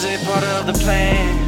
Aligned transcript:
part 0.00 0.42
of 0.44 0.66
the 0.66 0.72
plan 0.72 1.46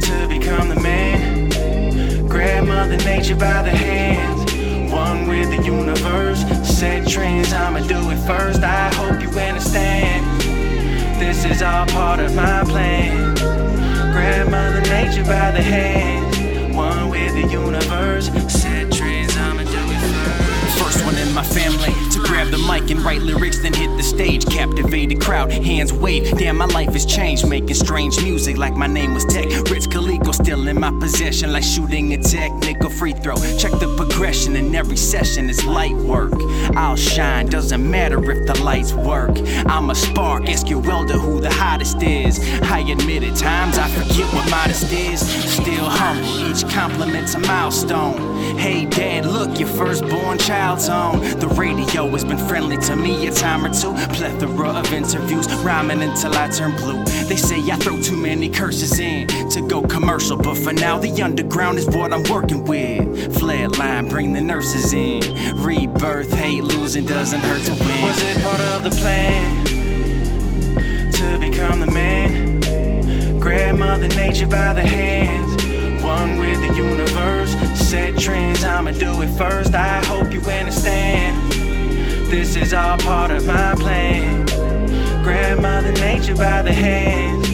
to 0.00 0.28
become 0.28 0.68
the 0.68 0.74
man? 0.74 2.26
Grab 2.26 2.66
Mother 2.66 2.96
Nature 2.96 3.36
by 3.36 3.62
the 3.62 3.70
hands, 3.70 4.52
one 4.92 5.28
with 5.28 5.48
the 5.56 5.62
universe. 5.62 6.40
Set 6.68 7.06
trends, 7.06 7.52
I'ma 7.52 7.86
do 7.86 8.10
it 8.10 8.18
first. 8.26 8.60
I 8.62 8.92
hope 8.94 9.22
you 9.22 9.28
understand. 9.28 10.40
This 11.20 11.44
is 11.44 11.62
all 11.62 11.86
part 11.86 12.18
of 12.18 12.34
my 12.34 12.64
plan. 12.64 13.36
Grab 13.36 14.50
Mother 14.50 14.80
Nature 14.80 15.22
by 15.22 15.52
the 15.52 15.62
hands, 15.62 16.74
one 16.74 17.10
with 17.10 17.32
the 17.34 17.46
universe. 17.48 18.30
Set 18.52 18.90
trends, 18.90 19.36
I'ma 19.36 19.62
do 19.62 19.82
it 19.94 20.00
first. 20.00 20.82
First 20.82 21.04
one 21.04 21.16
in 21.16 21.32
my 21.32 21.44
family 21.44 21.94
grab 22.26 22.48
the 22.48 22.58
mic 22.58 22.90
and 22.90 23.00
write 23.00 23.22
lyrics, 23.22 23.58
then 23.60 23.72
hit 23.72 23.88
the 23.96 24.02
stage. 24.02 24.44
Captivated 24.46 25.20
crowd, 25.20 25.50
hands 25.52 25.92
wave. 25.92 26.30
Damn, 26.38 26.58
my 26.58 26.66
life 26.66 26.92
has 26.92 27.06
changed, 27.06 27.48
making 27.48 27.74
strange 27.74 28.22
music 28.22 28.56
like 28.56 28.74
my 28.74 28.86
name 28.86 29.14
was 29.14 29.24
Tech. 29.24 29.46
Rich 29.70 29.90
Calico 29.90 30.32
still 30.32 30.66
in 30.68 30.78
my 30.80 30.90
possession, 31.00 31.52
like 31.52 31.62
shooting 31.62 32.12
a 32.14 32.22
technical 32.22 32.90
free 32.90 33.12
throw. 33.12 33.36
Check 33.58 33.72
the 33.72 33.94
progression 33.96 34.56
in 34.56 34.74
every 34.74 34.96
session, 34.96 35.48
it's 35.48 35.64
light 35.64 35.96
work. 35.96 36.32
I'll 36.76 36.96
shine, 36.96 37.46
doesn't 37.46 37.88
matter 37.88 38.18
if 38.30 38.46
the 38.46 38.62
lights 38.62 38.92
work. 38.92 39.36
I'm 39.66 39.90
a 39.90 39.94
spark, 39.94 40.48
ask 40.48 40.68
your 40.68 40.80
welder 40.80 41.18
who 41.18 41.40
the 41.40 41.52
hottest 41.52 42.02
is. 42.02 42.38
I 42.62 42.80
admit 42.80 43.22
at 43.22 43.36
times 43.36 43.78
I 43.78 43.88
forget 43.88 44.32
what 44.34 44.50
modest 44.50 44.92
is. 44.92 45.20
Still 45.52 45.88
humble, 45.88 46.50
each 46.50 46.68
compliment's 46.72 47.34
a 47.34 47.38
milestone. 47.40 48.58
Hey, 48.58 48.86
dad, 48.86 49.26
look, 49.26 49.58
your 49.58 49.68
firstborn 49.68 50.38
child's 50.38 50.88
on. 50.88 51.20
The 51.38 51.48
radio 51.48 52.14
has 52.16 52.24
been 52.24 52.38
friendly 52.48 52.78
to 52.78 52.96
me 52.96 53.26
a 53.26 53.30
time 53.30 53.62
or 53.62 53.68
two. 53.68 53.92
Plethora 54.14 54.70
of 54.70 54.90
interviews, 54.90 55.52
rhyming 55.56 56.00
until 56.00 56.34
I 56.34 56.48
turn 56.48 56.74
blue. 56.76 57.04
They 57.28 57.36
say 57.36 57.58
I 57.70 57.76
throw 57.76 58.00
too 58.00 58.16
many 58.16 58.48
curses 58.48 58.98
in 58.98 59.28
to 59.50 59.60
go 59.60 59.82
commercial, 59.82 60.38
but 60.38 60.56
for 60.56 60.72
now, 60.72 60.98
the 60.98 61.10
underground 61.22 61.76
is 61.76 61.86
what 61.86 62.14
I'm 62.14 62.22
working 62.32 62.64
with. 62.64 63.34
Flatline, 63.36 64.08
bring 64.08 64.32
the 64.32 64.40
nurses 64.40 64.94
in. 64.94 65.20
Rebirth, 65.62 66.32
hate 66.32 66.64
losing 66.64 67.04
doesn't 67.04 67.40
hurt 67.40 67.62
to 67.64 67.72
win. 67.72 68.02
Was 68.02 68.22
it 68.22 68.42
part 68.42 68.60
of 68.60 68.82
the 68.84 68.90
plan 68.90 69.64
to 71.12 71.38
become 71.38 71.80
the 71.80 71.90
man? 71.90 72.60
Grab 73.38 73.76
Mother 73.76 74.08
Nature 74.08 74.46
by 74.46 74.72
the 74.72 74.80
hands, 74.80 76.02
one 76.02 76.38
with 76.38 76.60
the 76.66 76.74
universe. 76.74 77.54
Set 77.78 78.16
trends, 78.18 78.64
I'ma 78.64 78.92
do 78.92 79.20
it 79.20 79.28
first. 79.36 79.74
I 79.74 80.02
hope 80.06 80.32
you 80.32 80.40
understand. 80.40 81.25
This 82.28 82.56
is 82.56 82.74
all 82.74 82.98
part 82.98 83.30
of 83.30 83.46
my 83.46 83.74
plan. 83.76 84.44
Grab 85.22 85.60
Mother 85.60 85.92
Nature 85.92 86.34
by 86.34 86.60
the 86.62 86.72
hands, 86.72 87.45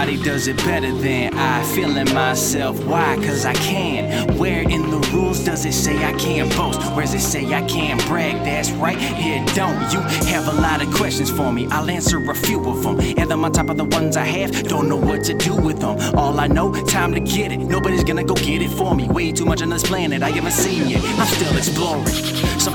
nobody 0.00 0.22
does 0.24 0.48
it 0.48 0.56
better 0.58 0.92
than 0.92 1.34
I. 1.34 1.62
Feeling 1.74 2.12
myself, 2.14 2.82
why? 2.84 3.16
Cause 3.16 3.44
I 3.44 3.52
can. 3.52 4.38
Where 4.38 4.62
in 4.62 4.90
the 4.90 4.98
rules 5.12 5.44
does 5.44 5.66
it 5.66 5.74
say 5.74 6.02
I 6.02 6.12
can't 6.14 6.50
boast? 6.56 6.80
Where's 6.94 7.12
it 7.12 7.20
say 7.20 7.44
I 7.52 7.60
can't 7.66 8.02
brag? 8.06 8.34
That's 8.44 8.70
right, 8.72 8.96
here 8.98 9.44
don't. 9.54 9.92
You 9.92 10.00
have 10.28 10.48
a 10.48 10.60
lot 10.60 10.82
of 10.82 10.90
questions 10.94 11.30
for 11.30 11.52
me, 11.52 11.66
I'll 11.70 11.90
answer 11.90 12.18
a 12.30 12.34
few 12.34 12.64
of 12.66 12.82
them. 12.82 12.98
And 13.18 13.30
I'm 13.30 13.44
on 13.44 13.52
top 13.52 13.68
of 13.68 13.76
the 13.76 13.84
ones 13.84 14.16
I 14.16 14.24
have, 14.24 14.50
don't 14.64 14.88
know 14.88 14.96
what 14.96 15.22
to 15.24 15.34
do 15.34 15.54
with 15.54 15.80
them. 15.80 15.98
All 16.16 16.40
I 16.40 16.46
know, 16.46 16.72
time 16.86 17.12
to 17.12 17.20
get 17.20 17.52
it. 17.52 17.58
Nobody's 17.58 18.04
gonna 18.04 18.24
go 18.24 18.34
get 18.34 18.62
it 18.62 18.70
for 18.70 18.94
me. 18.94 19.06
Way 19.06 19.32
too 19.32 19.44
much 19.44 19.60
on 19.60 19.68
this 19.68 19.82
planet 19.82 20.22
I 20.22 20.30
haven't 20.30 20.52
seen 20.52 20.88
yet. 20.88 21.04
I'm 21.20 21.26
still 21.26 21.56
exploring. 21.56 22.06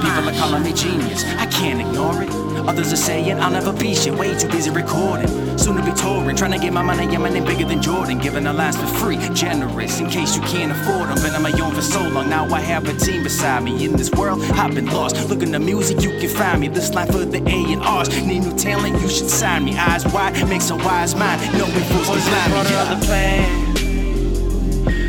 People 0.06 0.30
are 0.30 0.34
calling 0.34 0.64
me 0.64 0.72
genius, 0.72 1.24
I 1.24 1.48
can't 1.48 1.82
ignore 1.82 2.22
it. 2.22 2.30
Others 2.68 2.94
are 2.94 2.96
saying 2.96 3.40
I'll 3.40 3.52
never 3.52 3.74
be 3.74 3.94
shit, 3.96 4.14
way 4.14 4.38
too 4.38 4.48
busy 4.50 4.70
recording. 4.70 5.28
Soon 5.58 5.78
to 5.78 5.84
be 5.84 5.92
touring, 5.94 6.36
trying 6.36 6.52
to 6.52 6.60
get 6.60 6.74
my 6.74 6.82
money, 6.82 7.06
yeah, 7.12 7.18
my 7.18 7.30
name 7.30 7.44
bigger 7.46 7.66
than 7.66 7.82
Jordan. 7.82 8.20
Giving 8.20 8.46
a 8.48 8.54
lines 8.54 8.78
for 8.78 8.88
free, 8.88 9.18
generous 9.34 10.00
in 10.00 10.10
case 10.10 10.36
you 10.36 10.42
can't 10.44 10.72
afford 10.72 11.10
them. 11.10 11.16
Been 11.24 11.34
on 11.36 11.42
my 11.42 11.52
own 11.60 11.74
for 11.74 11.82
so 11.82 12.02
long, 12.08 12.30
now 12.30 12.46
I 12.54 12.60
have 12.62 12.88
a 12.88 12.94
team 12.94 13.24
beside 13.24 13.64
me. 13.64 13.86
In 13.86 13.94
this 13.94 14.12
world, 14.12 14.42
I've 14.54 14.76
been 14.76 14.88
lost. 14.88 15.28
Looking 15.28 15.52
to 15.54 15.60
music, 15.60 16.02
you 16.02 16.12
can 16.20 16.30
find 16.30 16.62
me. 16.62 16.68
This 16.68 16.94
line 16.94 17.08
for 17.08 17.26
the 17.26 17.42
A 17.48 17.74
and 17.74 17.82
R's. 17.82 18.10
Need 18.10 18.44
new 18.44 18.56
talent, 18.56 19.02
you 19.02 19.10
should 19.10 19.30
sign 19.30 19.66
me. 19.66 19.76
Eyes 19.78 20.06
wide, 20.14 20.34
makes 20.48 20.70
a 20.70 20.76
wise 20.76 21.16
mind. 21.16 21.42
No 21.58 21.66
fools 21.66 22.08
behind 22.08 22.54
part 22.54 22.68
me. 22.68 22.74
Yeah. 22.74 22.94
the 22.96 23.06
plan 23.06 23.76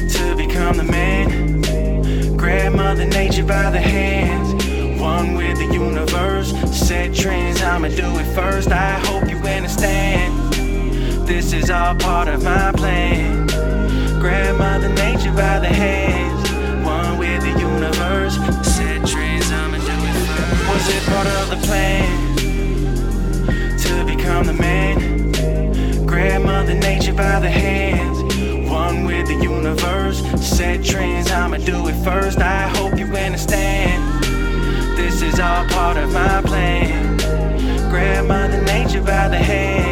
to 0.08 0.36
become 0.36 0.76
the 0.76 0.84
man? 0.84 1.56
Grab 2.36 2.74
Mother 2.74 3.06
Nature 3.06 3.44
by 3.44 3.70
the 3.70 3.80
hands, 3.80 4.45
one 5.06 5.34
with 5.34 5.56
the 5.58 5.68
universe. 5.72 6.50
Set 6.72 7.14
trends, 7.14 7.62
I'ma 7.62 7.88
do 7.88 8.08
it 8.22 8.28
first. 8.34 8.70
I 8.70 8.92
hope 9.06 9.28
you 9.30 9.38
understand. 9.58 10.30
This 11.30 11.52
is 11.52 11.70
all 11.70 11.94
part 11.94 12.28
of 12.28 12.42
my 12.42 12.72
plan. 12.72 13.46
Grab 14.22 14.56
Mother 14.58 14.92
Nature 15.04 15.34
by 15.44 15.56
the 15.60 15.72
hands, 15.84 16.42
one 16.84 17.18
with 17.18 17.40
the 17.46 17.54
universe. 17.72 18.34
Set 18.74 18.98
trends, 19.12 19.48
I'ma 19.60 19.78
do 19.90 19.96
it 20.10 20.16
first. 20.34 20.62
Was 20.70 20.84
it 20.96 21.02
part 21.12 21.28
of 21.38 21.44
the 21.54 21.60
plan 21.68 22.08
to 23.84 23.92
become 24.12 24.44
the 24.50 24.56
man? 24.66 24.86
Grab 26.10 26.42
Mother 26.42 26.74
Nature 26.74 27.14
by 27.14 27.38
the 27.46 27.52
hands, 27.66 28.18
one 28.68 29.04
with 29.04 29.26
the 29.28 29.38
universe. 29.56 30.18
Set 30.54 30.82
trends, 30.84 31.30
I'ma 31.30 31.58
do 31.58 31.86
it 31.90 31.96
first. 32.04 32.38
I 32.38 32.62
hope 32.76 32.98
you 32.98 33.06
understand. 33.26 33.95
Part 35.70 35.96
of 35.96 36.12
my 36.12 36.42
plan. 36.42 37.16
Grab 37.90 38.26
Mother 38.26 38.62
Nature 38.62 39.02
by 39.02 39.28
the 39.28 39.36
hand. 39.36 39.85